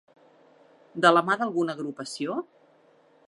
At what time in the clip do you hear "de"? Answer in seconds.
1.05-1.11